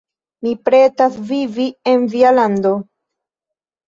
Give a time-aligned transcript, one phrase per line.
[0.45, 2.73] Mi pretas vivi en via lando!